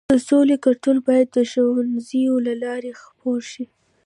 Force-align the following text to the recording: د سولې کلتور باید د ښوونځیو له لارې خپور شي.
د 0.09 0.13
سولې 0.29 0.55
کلتور 0.65 0.95
باید 1.07 1.27
د 1.33 1.37
ښوونځیو 1.51 2.35
له 2.47 2.53
لارې 2.63 2.91
خپور 3.01 3.39
شي. 3.51 3.65